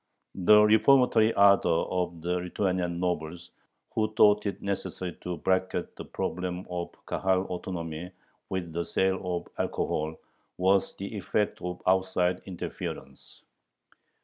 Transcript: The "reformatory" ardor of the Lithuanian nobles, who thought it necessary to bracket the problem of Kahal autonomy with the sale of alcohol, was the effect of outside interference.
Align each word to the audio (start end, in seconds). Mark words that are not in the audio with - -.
The 0.33 0.59
"reformatory" 0.63 1.31
ardor 1.35 1.69
of 1.69 2.21
the 2.23 2.37
Lithuanian 2.37 2.99
nobles, 2.99 3.51
who 3.93 4.11
thought 4.15 4.47
it 4.47 4.59
necessary 4.59 5.13
to 5.21 5.37
bracket 5.37 5.95
the 5.95 6.05
problem 6.05 6.65
of 6.71 6.89
Kahal 7.05 7.45
autonomy 7.45 8.09
with 8.49 8.73
the 8.73 8.83
sale 8.83 9.19
of 9.23 9.47
alcohol, 9.59 10.15
was 10.57 10.95
the 10.95 11.15
effect 11.15 11.61
of 11.61 11.83
outside 11.85 12.41
interference. 12.47 13.43